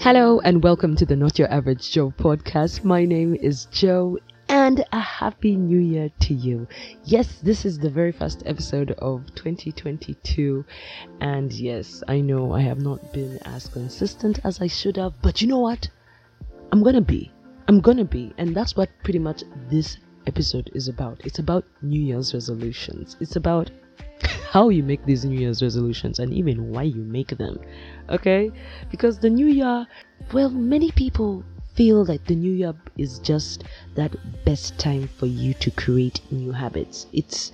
[0.00, 2.82] Hello and welcome to the Not Your Average Joe podcast.
[2.82, 6.66] My name is Joe and a happy new year to you.
[7.04, 10.64] Yes, this is the very first episode of 2022
[11.20, 15.40] and yes, I know I have not been as consistent as I should have, but
[15.40, 15.88] you know what?
[16.72, 17.30] I'm gonna be.
[17.68, 21.20] I'm gonna be, and that's what pretty much this episode is about.
[21.24, 23.16] It's about New Year's resolutions.
[23.20, 23.70] It's about
[24.50, 27.58] how you make these New Year's resolutions and even why you make them.
[28.08, 28.50] Okay?
[28.90, 29.86] Because the New Year,
[30.32, 31.44] well, many people
[31.74, 36.52] feel that the New Year is just that best time for you to create new
[36.52, 37.06] habits.
[37.12, 37.52] It's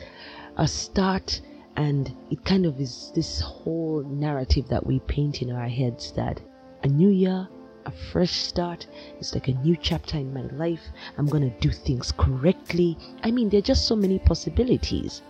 [0.56, 1.40] a start
[1.76, 6.40] and it kind of is this whole narrative that we paint in our heads that
[6.82, 7.48] a new year
[7.86, 8.86] a fresh start.
[9.18, 10.82] It's like a new chapter in my life.
[11.16, 12.98] I'm going to do things correctly.
[13.22, 15.22] I mean, there are just so many possibilities.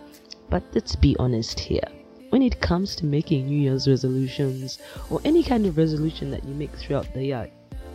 [0.49, 1.87] But let's be honest here.
[2.29, 6.53] When it comes to making New Year's resolutions or any kind of resolution that you
[6.55, 7.49] make throughout the year,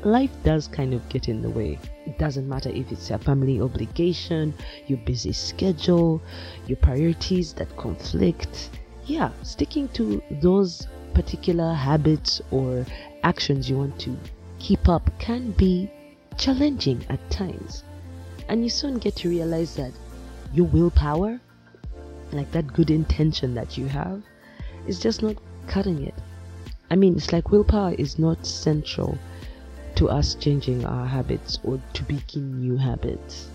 [0.04, 1.78] life does kind of get in the way.
[2.06, 4.54] It doesn't matter if it's a family obligation,
[4.86, 6.22] your busy schedule,
[6.66, 8.70] your priorities that conflict.
[9.06, 12.86] Yeah, sticking to those particular habits or
[13.22, 14.16] actions you want to
[14.62, 15.90] keep up can be
[16.38, 17.82] challenging at times.
[18.48, 19.92] And you soon get to realize that
[20.54, 21.40] your willpower,
[22.30, 24.22] like that good intention that you have,
[24.86, 26.14] is just not cutting it.
[26.90, 29.18] I mean, it's like willpower is not central
[29.96, 33.48] to us changing our habits or to begin new habits.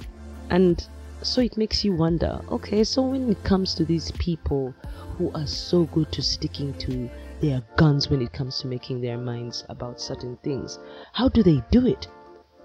[0.49, 0.85] And
[1.21, 4.73] so it makes you wonder okay, so when it comes to these people
[5.17, 9.01] who are so good to sticking to they are guns when it comes to making
[9.01, 10.79] their minds about certain things.
[11.13, 12.07] How do they do it?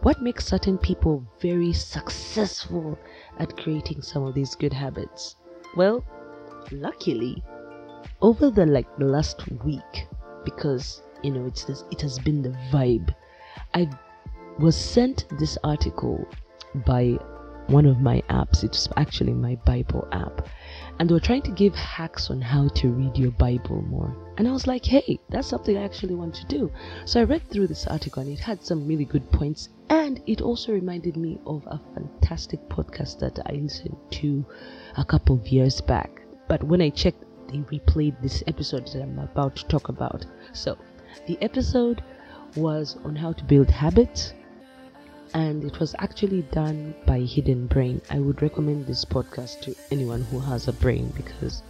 [0.03, 2.99] What makes certain people very successful
[3.39, 5.37] at creating some of these good habits?
[5.77, 6.05] Well,
[6.71, 7.43] luckily,
[8.21, 10.09] over the like last week,
[10.45, 13.15] because you know it's this, it has been the vibe.
[13.75, 13.89] I
[14.59, 16.27] was sent this article
[16.87, 17.19] by
[17.69, 18.65] one of my apps.
[18.65, 20.47] It's actually my Bible app.
[20.99, 24.17] And they were trying to give hacks on how to read your Bible more.
[24.37, 26.71] And I was like, hey, that's something I actually want to do.
[27.05, 29.69] So I read through this article and it had some really good points.
[29.89, 34.45] And it also reminded me of a fantastic podcast that I listened to
[34.97, 36.23] a couple of years back.
[36.49, 40.25] But when I checked, they replayed this episode that I'm about to talk about.
[40.53, 40.79] So
[41.27, 42.03] the episode
[42.57, 44.35] was on how to build habits
[45.35, 48.01] and it was actually done by Hidden Brain.
[48.11, 51.63] I would recommend this podcast to anyone who has a brain because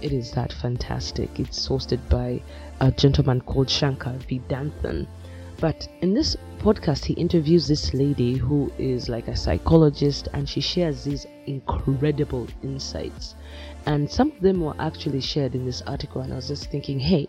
[0.00, 1.38] it is that fantastic.
[1.38, 2.42] It's hosted by
[2.80, 5.06] a gentleman called Shankar Vedantam.
[5.60, 10.62] But in this podcast, he interviews this lady who is like a psychologist and she
[10.62, 13.34] shares these incredible insights.
[13.84, 16.22] And some of them were actually shared in this article.
[16.22, 17.26] And I was just thinking, hey,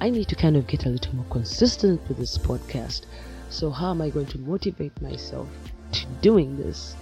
[0.00, 3.06] I need to kind of get a little more consistent with this podcast.
[3.54, 5.46] So, how am I going to motivate myself
[5.92, 6.96] to doing this?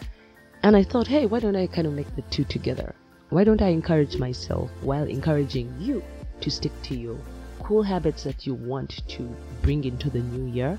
[0.63, 2.95] And I thought, hey, why don't I kind of make the two together?
[3.31, 6.03] Why don't I encourage myself while encouraging you
[6.43, 7.17] to stick to your
[7.63, 10.79] cool habits that you want to bring into the new year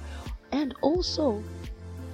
[0.52, 1.44] and also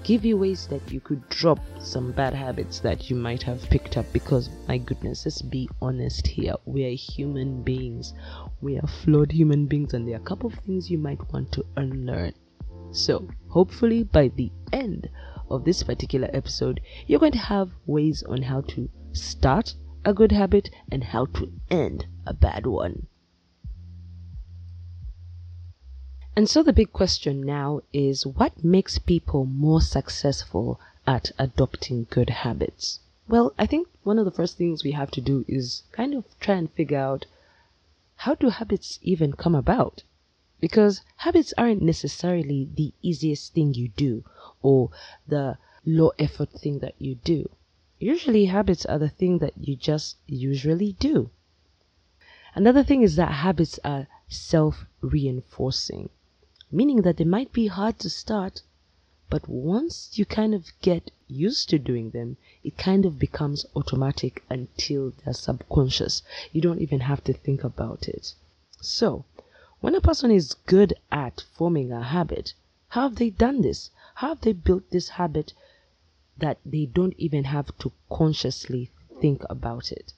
[0.05, 3.97] give you ways that you could drop some bad habits that you might have picked
[3.97, 8.13] up because my goodness let's be honest here we are human beings
[8.61, 11.51] we are flawed human beings and there are a couple of things you might want
[11.51, 12.33] to unlearn
[12.91, 15.09] so, hopefully, by the end
[15.49, 20.31] of this particular episode, you're going to have ways on how to start a good
[20.31, 23.07] habit and how to end a bad one.
[26.35, 32.29] And so, the big question now is what makes people more successful at adopting good
[32.29, 32.99] habits?
[33.27, 36.25] Well, I think one of the first things we have to do is kind of
[36.39, 37.25] try and figure out
[38.15, 40.03] how do habits even come about?
[40.59, 44.23] Because habits aren't necessarily the easiest thing you do
[44.61, 44.89] or
[45.27, 47.49] the low effort thing that you do.
[47.99, 51.29] Usually, habits are the thing that you just usually do.
[52.55, 56.09] Another thing is that habits are self reinforcing,
[56.71, 58.63] meaning that they might be hard to start,
[59.29, 64.43] but once you kind of get used to doing them, it kind of becomes automatic
[64.49, 66.23] until they're subconscious.
[66.51, 68.33] You don't even have to think about it.
[68.81, 69.25] So,
[69.81, 72.53] when a person is good at forming a habit,
[72.89, 73.91] how have they done this?
[74.15, 75.53] How have they built this habit
[76.37, 78.91] that they don't even have to consciously
[79.21, 80.13] think about it?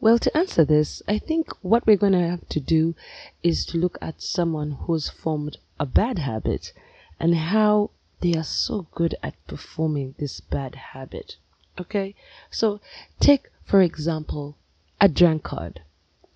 [0.00, 2.94] Well, to answer this, I think what we're going to have to do
[3.42, 6.72] is to look at someone who's formed a bad habit
[7.18, 7.90] and how
[8.20, 11.36] they are so good at performing this bad habit.
[11.78, 12.14] Okay?
[12.50, 12.80] So,
[13.20, 14.56] take For example,
[15.00, 15.82] a drunkard.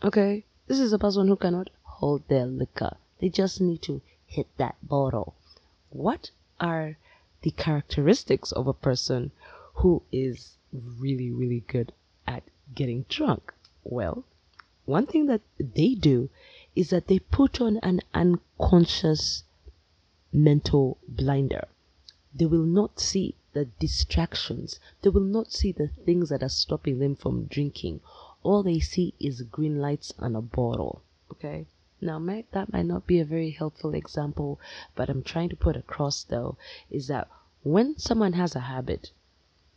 [0.03, 2.97] Okay, this is a person who cannot hold their liquor.
[3.19, 5.35] They just need to hit that bottle.
[5.91, 6.97] What are
[7.43, 9.33] the characteristics of a person
[9.75, 11.93] who is really, really good
[12.27, 12.43] at
[12.75, 13.53] getting drunk?
[13.85, 14.25] Well,
[14.87, 16.31] one thing that they do
[16.75, 19.45] is that they put on an unconscious
[20.33, 21.69] mental blinder.
[22.35, 24.81] They will not see the distractions.
[25.03, 28.01] They will not see the things that are stopping them from drinking.
[28.43, 31.03] All they see is green lights and a bottle.
[31.33, 31.67] Okay?
[32.03, 32.19] Now,
[32.53, 34.59] that might not be a very helpful example,
[34.95, 36.57] but I'm trying to put across though
[36.91, 37.29] is that
[37.63, 39.11] when someone has a habit,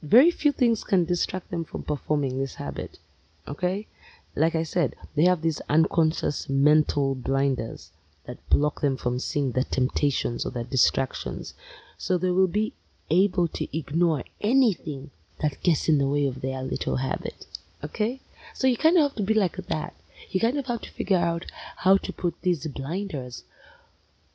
[0.02, 3.00] very few things can distract them from performing this habit.
[3.46, 3.88] Okay?
[4.36, 7.92] Like I said, they have these unconscious mental blinders
[8.26, 11.54] that block them from seeing the temptations or the distractions.
[11.98, 12.74] So they will be
[13.10, 17.46] able to ignore anything that gets in the way of their little habit.
[17.84, 18.22] Okay?
[18.54, 19.94] So you kind of have to be like that.
[20.30, 23.44] You kind of have to figure out how to put these blinders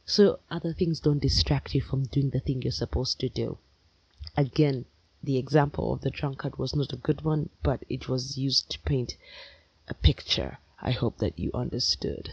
[0.05, 3.59] so other things don't distract you from doing the thing you're supposed to do.
[4.37, 4.87] Again,
[5.23, 8.79] the example of the drunkard was not a good one, but it was used to
[8.81, 9.17] paint
[9.89, 10.59] a picture.
[10.81, 12.33] I hope that you understood.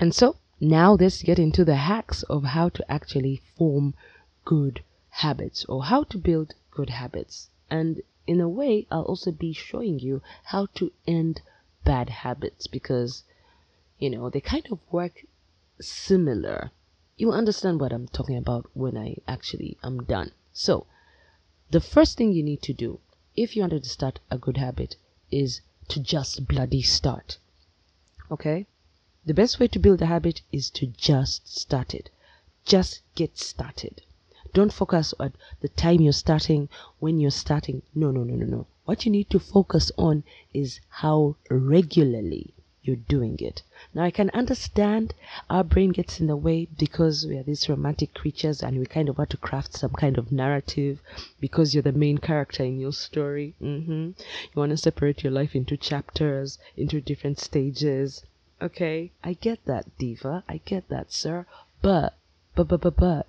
[0.00, 3.94] And so now let's get into the hacks of how to actually form
[4.44, 7.50] good habits or how to build good habits.
[7.70, 11.42] And in a way, I'll also be showing you how to end
[11.86, 13.22] bad habits because,
[13.98, 15.24] you know, they kind of work
[15.80, 16.72] similar.
[17.16, 20.32] You'll understand what I'm talking about when I actually am done.
[20.52, 20.86] So,
[21.70, 23.00] the first thing you need to do
[23.36, 24.96] if you wanted to start a good habit
[25.30, 27.38] is to just bloody start.
[28.30, 28.66] Okay?
[29.24, 32.10] The best way to build a habit is to just start it.
[32.64, 34.02] Just get started.
[34.52, 36.68] Don't focus on the time you're starting,
[36.98, 37.82] when you're starting.
[37.94, 38.66] No, no, no, no, no.
[38.86, 40.22] What you need to focus on
[40.54, 43.62] is how regularly you're doing it.
[43.92, 45.12] Now, I can understand
[45.50, 49.08] our brain gets in the way because we are these romantic creatures and we kind
[49.08, 51.00] of want to craft some kind of narrative
[51.40, 53.54] because you're the main character in your story.
[53.60, 54.10] Mm-hmm.
[54.20, 58.24] You want to separate your life into chapters, into different stages.
[58.62, 60.44] Okay, I get that, Diva.
[60.48, 61.44] I get that, sir.
[61.82, 62.14] But,
[62.54, 63.26] but, but, but, but,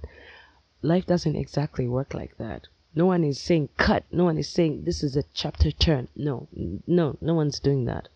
[0.83, 2.67] life doesn't exactly work like that.
[2.97, 4.05] No one is saying cut.
[4.11, 6.07] No one is saying this is a chapter turn.
[6.15, 6.47] No,
[6.87, 8.09] no, no one's doing that.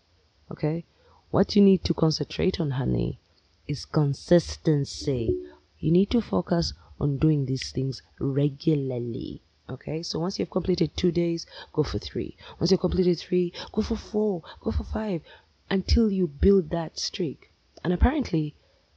[0.50, 0.84] Okay?
[1.30, 3.20] What you need to concentrate on, honey,
[3.68, 5.38] is consistency.
[5.78, 9.42] You need to focus on doing these things regularly.
[9.70, 12.36] Okay, so once you've completed two days, go for three.
[12.58, 15.22] Once you've completed three, go for four, go for five,
[15.70, 17.52] until you build that streak.
[17.84, 18.56] And apparently,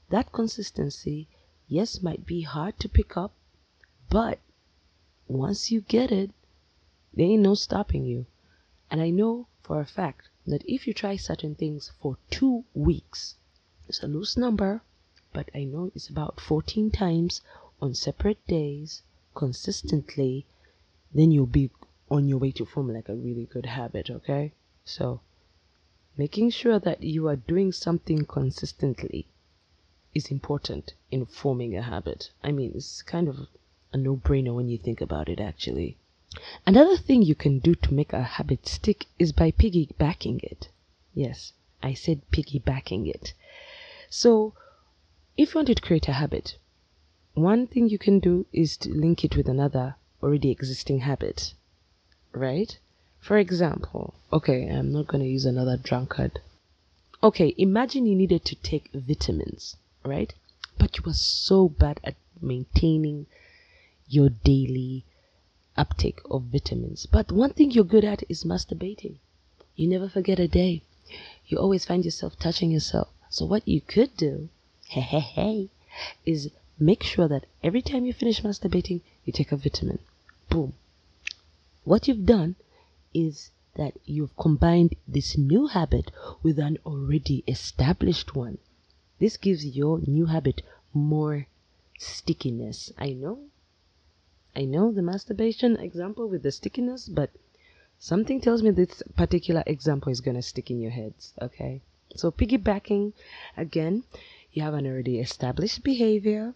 [0.10, 1.28] that consistency,
[1.68, 3.34] yes, might be hard to pick up,
[4.10, 4.40] but
[5.28, 6.32] once you get it,
[7.14, 8.26] there ain't no stopping you.
[8.92, 13.36] And I know for a fact that if you try certain things for two weeks,
[13.88, 14.82] it's a loose number,
[15.34, 17.42] but I know it's about 14 times
[17.82, 19.02] on separate days,
[19.34, 20.46] consistently,
[21.14, 21.72] then you'll be
[22.10, 24.54] on your way to form like a really good habit, okay?
[24.84, 25.22] So,
[26.18, 29.28] making sure that you are doing something consistently
[30.14, 32.32] is important in forming a habit.
[32.44, 33.48] I mean, it's kind of
[33.94, 35.98] a no brainer when you think about it, actually.
[36.66, 40.68] Another thing you can do to make a habit stick is by piggybacking it.
[41.14, 43.34] Yes, I said piggybacking it.
[44.10, 44.54] So,
[45.38, 46.58] if you want to create a habit,
[47.36, 51.54] one thing you can do is to link it with another already existing habit,
[52.32, 52.78] right?
[53.20, 56.40] For example, okay, I'm not going to use another drunkard.
[57.24, 60.34] Okay, imagine you needed to take vitamins, right?
[60.78, 63.28] But you were so bad at maintaining
[64.08, 65.04] your daily
[65.78, 67.06] uptake of vitamins.
[67.06, 69.16] But one thing you're good at is masturbating.
[69.76, 70.84] You never forget a day.
[71.48, 73.10] You always find yourself touching yourself.
[73.30, 74.50] So what you could do,
[74.88, 75.70] hey, hey, hey,
[76.26, 80.00] is make sure that every time you finish masturbating, you take a vitamin.
[80.50, 80.74] Boom.
[81.84, 82.56] What you've done
[83.14, 88.58] is that you've combined this new habit with an already established one.
[89.20, 90.62] This gives your new habit
[90.94, 91.48] more
[91.98, 92.92] stickiness.
[92.98, 93.40] I know
[94.56, 97.30] I know the masturbation example with the stickiness, but
[98.00, 101.82] something tells me this particular example is going to stick in your heads, okay?
[102.16, 103.12] So, piggybacking
[103.58, 104.04] again,
[104.54, 106.54] you have an already established behavior,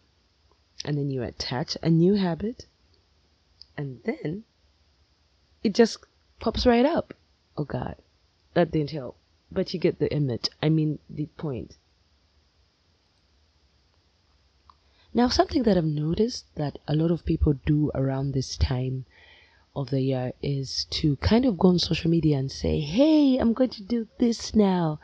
[0.85, 2.67] and then you attach a new habit,
[3.75, 4.45] and then
[5.61, 5.97] it just
[6.39, 7.13] pops right up.
[7.57, 7.97] Oh, God,
[8.53, 9.17] that didn't help.
[9.51, 11.75] But you get the image, I mean, the point.
[15.11, 19.05] Now, something that I've noticed that a lot of people do around this time
[19.75, 23.53] of the year is to kind of go on social media and say, hey, I'm
[23.53, 24.99] going to do this now.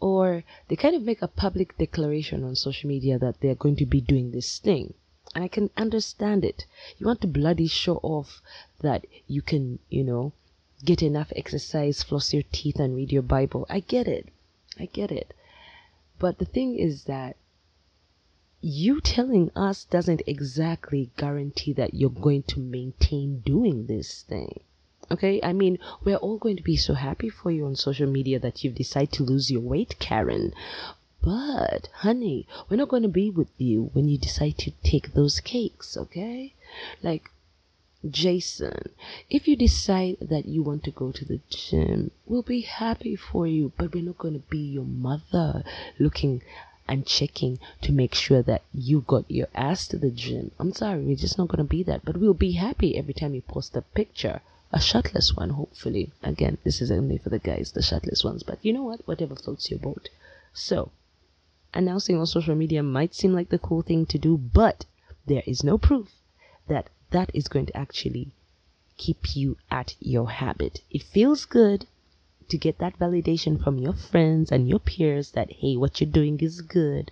[0.00, 3.86] Or they kind of make a public declaration on social media that they're going to
[3.86, 4.94] be doing this thing.
[5.34, 6.64] And I can understand it.
[6.98, 8.40] You want to bloody show off
[8.80, 10.32] that you can, you know,
[10.84, 13.66] get enough exercise, floss your teeth, and read your Bible.
[13.68, 14.28] I get it.
[14.78, 15.34] I get it.
[16.18, 17.36] But the thing is that
[18.64, 24.60] you telling us doesn't exactly guarantee that you're going to maintain doing this thing.
[25.10, 28.38] Okay, I mean, we're all going to be so happy for you on social media
[28.38, 30.54] that you've decided to lose your weight, Karen.
[31.20, 35.40] But, honey, we're not going to be with you when you decide to take those
[35.40, 36.54] cakes, okay?
[37.02, 37.30] Like,
[38.08, 38.90] Jason,
[39.28, 43.46] if you decide that you want to go to the gym, we'll be happy for
[43.46, 45.64] you, but we're not going to be your mother
[45.98, 46.42] looking
[46.88, 50.50] and checking to make sure that you got your ass to the gym.
[50.58, 52.04] I'm sorry, we're just not going to be that.
[52.04, 54.40] But we'll be happy every time you post a picture.
[54.72, 56.12] A shirtless one, hopefully.
[56.22, 58.42] Again, this is only for the guys, the shirtless ones.
[58.42, 59.06] But you know what?
[59.06, 60.08] Whatever floats your boat.
[60.54, 60.90] So,
[61.74, 64.86] announcing on social media might seem like the cool thing to do, but
[65.26, 66.10] there is no proof
[66.68, 68.32] that that is going to actually
[68.96, 70.80] keep you at your habit.
[70.90, 71.86] It feels good,
[72.48, 76.38] to get that validation from your friends and your peers that, hey, what you're doing
[76.40, 77.10] is good.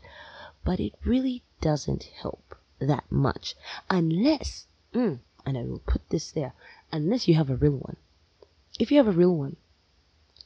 [0.65, 3.55] But it really doesn't help that much
[3.89, 6.53] unless, mm, and I will put this there,
[6.93, 7.97] unless you have a real one.
[8.79, 9.57] If you have a real one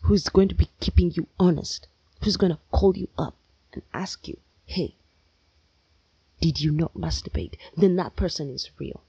[0.03, 1.87] who's going to be keeping you honest,
[2.23, 3.35] who's going to call you up
[3.73, 4.95] and ask you, hey,
[6.41, 7.55] did you not masturbate?
[7.77, 9.03] Then that person is real.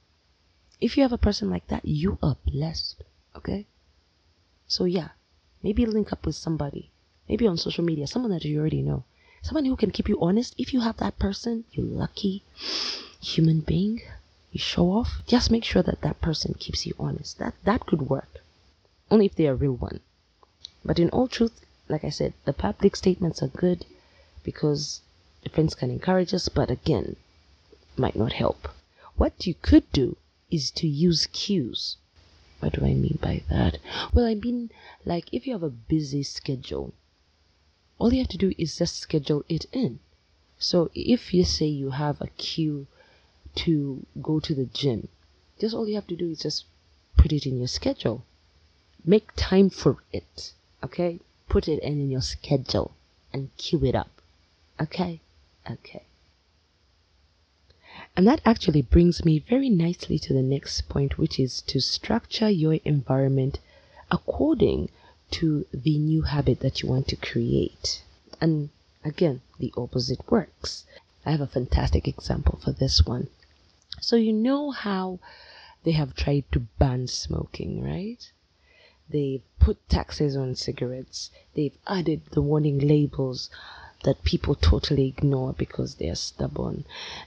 [0.80, 3.02] If you have a person like that, you are blessed.
[3.34, 3.66] Okay?
[4.66, 5.10] So, yeah,
[5.66, 6.92] Maybe link up with somebody,
[7.28, 9.02] maybe on social media, someone that you already know,
[9.42, 10.54] someone who can keep you honest.
[10.56, 12.44] If you have that person, you lucky
[13.20, 14.00] human being.
[14.52, 15.22] You show off.
[15.26, 17.38] Just make sure that that person keeps you honest.
[17.40, 18.44] That that could work,
[19.10, 19.98] only if they are a real one.
[20.84, 23.86] But in all truth, like I said, the public statements are good
[24.44, 25.00] because
[25.50, 27.16] friends can encourage us, but again,
[27.96, 28.68] might not help.
[29.16, 30.16] What you could do
[30.48, 31.96] is to use cues
[32.60, 33.78] what do I mean by that?
[34.12, 34.70] Well, I mean,
[35.04, 36.94] like, if you have a busy schedule,
[37.98, 40.00] all you have to do is just schedule it in.
[40.58, 42.86] So, if you say you have a cue
[43.56, 45.08] to go to the gym,
[45.60, 46.64] just all you have to do is just
[47.16, 48.24] put it in your schedule.
[49.04, 51.20] Make time for it, okay?
[51.48, 52.92] Put it in, your schedule
[53.32, 54.10] and cue it up,
[54.80, 55.20] okay?
[55.70, 56.04] Okay.
[58.16, 62.48] And that actually brings me very nicely to the next point, which is to structure
[62.48, 63.60] your environment
[64.10, 64.88] according
[65.32, 68.02] to the new habit that you want to create.
[68.40, 68.70] And
[69.04, 70.86] again, the opposite works.
[71.26, 73.28] I have a fantastic example for this one.
[74.00, 75.18] So, you know how
[75.84, 78.30] they have tried to ban smoking, right?
[79.10, 83.50] They've put taxes on cigarettes, they've added the warning labels
[84.06, 86.84] that people totally ignore because they are stubborn.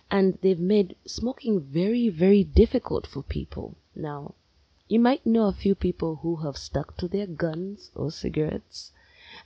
[0.10, 3.76] And they've made smoking very, very difficult for people.
[3.94, 4.34] Now,
[4.88, 8.92] you might know a few people who have stuck to their guns or cigarettes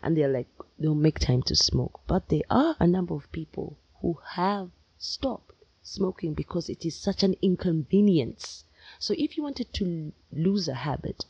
[0.02, 0.48] and they're like,
[0.78, 2.02] they'll make time to smoke.
[2.06, 7.24] But there are a number of people who have stopped smoking because it is such
[7.24, 8.64] an inconvenience.
[9.00, 11.26] So if you wanted to lose a habit,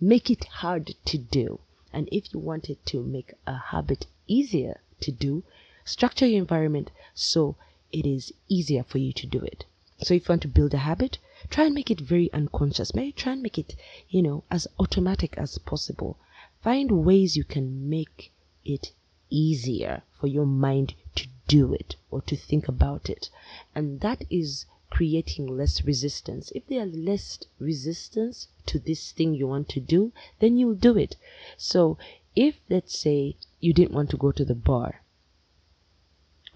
[0.00, 1.60] make it hard to do.
[1.92, 5.42] And if you wanted to make a habit easier to do,
[5.84, 7.56] structure your environment so
[7.92, 9.64] it is easier for you to do it.
[9.98, 12.94] So if you want to build a habit, try and make it very unconscious.
[12.94, 13.76] Maybe try and make it,
[14.08, 16.18] you know, as automatic as possible.
[16.62, 18.32] Find ways you can make
[18.64, 18.92] it
[19.30, 23.30] easier for your mind to do it or to think about it.
[23.74, 26.50] And that is creating less resistance.
[26.54, 30.96] If there are less resistance to this thing you want to do, then you'll do
[30.96, 31.16] it.
[31.56, 31.98] So
[32.36, 35.02] if let's say you didn't want to go to the bar,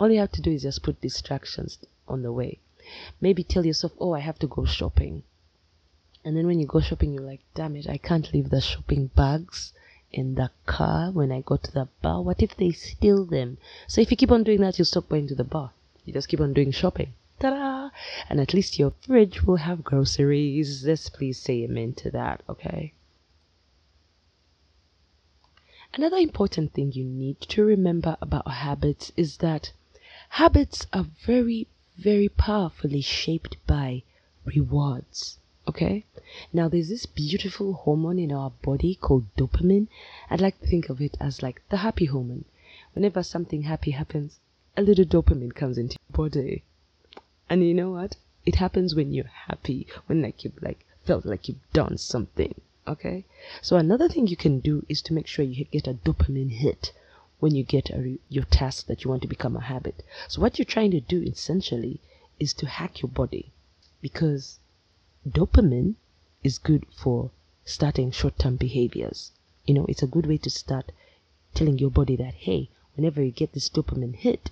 [0.00, 2.58] all you have to do is just put distractions on the way.
[3.20, 5.23] Maybe tell yourself, oh, I have to go shopping.
[6.25, 9.08] And then when you go shopping, you're like, damn it, I can't leave the shopping
[9.14, 9.73] bags
[10.11, 12.23] in the car when I go to the bar.
[12.23, 13.58] What if they steal them?
[13.87, 15.73] So if you keep on doing that, you'll stop going to the bar.
[16.04, 17.12] You just keep on doing shopping.
[17.40, 17.90] Ta-da!
[18.28, 20.85] And at least your fridge will have groceries.
[20.85, 22.94] Let's please say amen to that, okay?
[25.98, 29.72] Another important thing you need to remember about habits is that
[30.28, 34.04] habits are very, very powerfully shaped by
[34.44, 35.38] rewards.
[35.66, 36.04] Okay?
[36.52, 39.88] Now, there's this beautiful hormone in our body called dopamine.
[40.30, 42.44] I'd like to think of it as like the happy hormone.
[42.92, 44.38] Whenever something happy happens,
[44.76, 46.62] a little dopamine comes into your body.
[47.50, 48.14] And you know what?
[48.46, 52.54] It happens when you're happy, when like you've like felt like you've done something.
[52.88, 53.26] Okay?
[53.61, 56.92] So, another thing you can do is to make sure you get a dopamine hit
[57.38, 60.02] when you get a, your task that you want to become a habit.
[60.26, 62.00] So, what you're trying to do essentially
[62.40, 63.52] is to hack your body
[64.00, 64.59] because
[65.28, 65.97] dopamine
[66.42, 67.30] is good for
[67.64, 69.33] starting short term behaviors.
[69.66, 70.90] You know, it's a good way to start
[71.54, 74.50] telling your body that, hey, whenever you get this dopamine hit,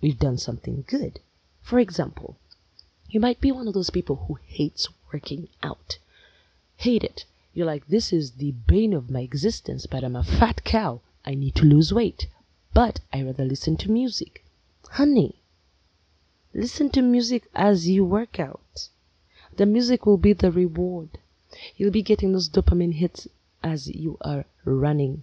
[0.00, 1.18] we've done something good.
[1.60, 2.36] For example,
[3.08, 5.98] you might be one of those people who hates working out.
[6.76, 7.24] Hate it.
[7.54, 11.00] You're like, this is the bane of my existence, but I'm a fat cow.
[11.24, 12.26] I need to lose weight.
[12.74, 14.44] But I rather listen to music.
[14.90, 15.36] Honey,
[16.52, 18.88] listen to music as you work out.
[19.56, 21.18] The music will be the reward.
[21.76, 23.26] You'll be getting those dopamine hits
[23.62, 25.22] as you are running.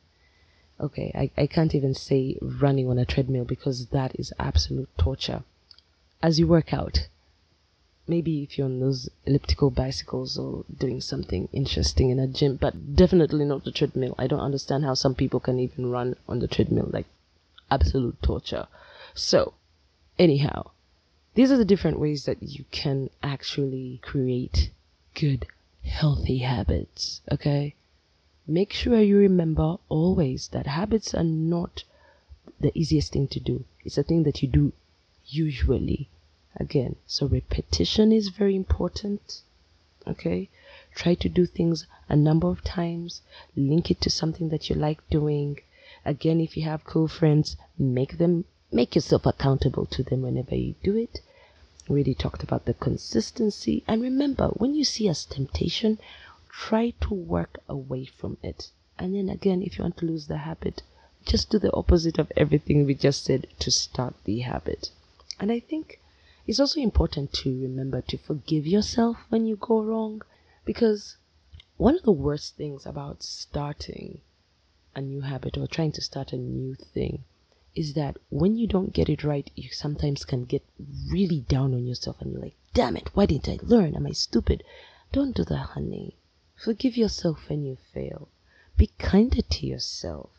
[0.80, 5.44] Okay, I, I can't even say running on a treadmill because that is absolute torture.
[6.24, 7.08] As you work out,
[8.06, 12.96] maybe if you're on those elliptical bicycles or doing something interesting in a gym, but
[12.96, 14.14] definitely not the treadmill.
[14.18, 17.06] I don't understand how some people can even run on the treadmill, like
[17.72, 18.68] absolute torture.
[19.14, 19.54] So,
[20.20, 20.72] anyhow,
[21.36, 24.72] these are the different ways that you can actually create
[25.16, 25.48] good,
[25.84, 27.76] healthy habits, okay?
[28.46, 31.84] Make sure you remember always that habits are not
[32.60, 33.64] the easiest thing to do.
[33.86, 34.74] It's a thing that you do
[35.26, 36.10] usually
[36.58, 39.42] again so repetition is very important
[40.06, 40.50] okay?
[40.94, 43.22] Try to do things a number of times
[43.56, 45.60] link it to something that you like doing.
[46.04, 50.76] Again if you have cool friends make them make yourself accountable to them whenever you
[50.84, 51.22] do it.
[51.88, 56.00] We already talked about the consistency and remember when you see a temptation
[56.50, 58.70] try to work away from it.
[59.00, 60.84] And then again if you want to lose the habit
[61.26, 64.92] just do the opposite of everything we just said to start the habit.
[65.40, 66.02] And i think
[66.46, 70.22] it's also important to remember to forgive yourself when you go wrong
[70.66, 71.18] because
[71.78, 74.22] one of the worst things about starting
[74.96, 77.24] a new habit or trying to start a new thing
[77.76, 80.63] is that when you don't get it right, you sometimes can get
[81.10, 83.96] really down on yourself and you're like, damn it, why didn't I learn?
[83.96, 84.63] Am I stupid?
[85.12, 86.15] Don't do that, honey.
[86.56, 88.30] Forgive yourself when you fail.
[88.78, 90.30] Be kinder to yourself.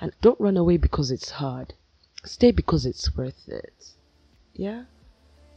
[0.00, 1.74] And don't run away because it's hard.
[2.24, 3.92] Stay because it's worth it.
[4.54, 4.84] Yeah?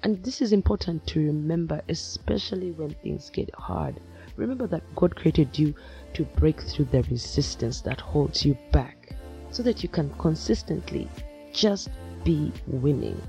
[0.06, 4.00] And this is important to remember, especially when things get hard.
[4.36, 5.74] Remember that God created you
[6.14, 9.16] to break through the resistance that holds you back
[9.50, 11.10] so that you can consistently
[11.54, 11.90] just
[12.24, 13.20] be winning.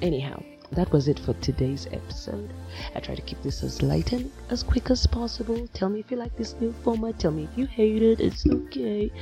[0.00, 2.50] Anyhow, that was it for today's episode.
[2.94, 5.68] I try to keep this as light and as quick as possible.
[5.74, 7.18] Tell me if you like this new format.
[7.18, 8.22] Tell me if you hate it.
[8.22, 9.12] It's okay.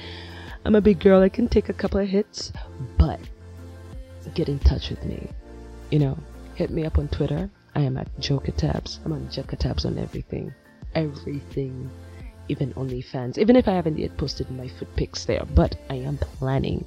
[0.64, 1.22] I'm a big girl.
[1.22, 2.52] I can take a couple of hits,
[2.98, 3.18] but
[4.35, 5.28] get in touch with me.
[5.90, 6.18] You know,
[6.55, 7.51] Hit me up on Twitter.
[7.75, 9.05] I am at Jokatabs.
[9.05, 10.55] I'm on Jokatabs on everything.
[10.95, 11.90] Everything.
[12.49, 13.38] Even OnlyFans.
[13.38, 15.45] Even if I haven't yet posted my foot pics there.
[15.55, 16.85] But I am planning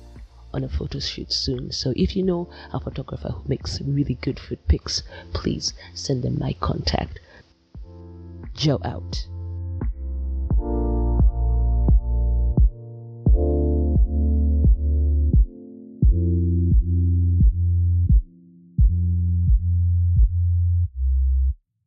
[0.54, 1.72] on a photo shoot soon.
[1.74, 5.04] So if you know a photographer who makes really good foot pics,
[5.34, 7.20] please send them my contact.
[8.54, 9.28] Joe out.